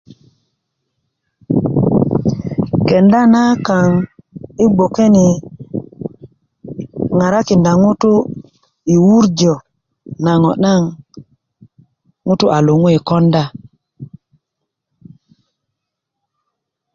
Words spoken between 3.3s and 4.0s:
na kaŋ